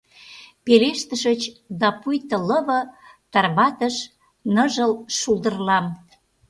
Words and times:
Пелештышыч, 0.65 1.41
да 1.79 1.87
пуйто 2.01 2.37
лыве 2.47 2.79
тарватыш 3.31 3.95
ныжыл 4.53 4.93
шулдырлам. 5.17 5.85